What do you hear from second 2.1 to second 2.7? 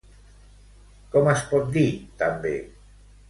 també?